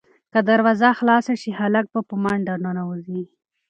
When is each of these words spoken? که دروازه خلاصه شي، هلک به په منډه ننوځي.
که 0.33 0.39
دروازه 0.49 0.89
خلاصه 0.99 1.33
شي، 1.41 1.49
هلک 1.59 1.85
به 1.93 2.01
په 2.09 2.15
منډه 2.23 2.55
ننوځي. 2.63 3.23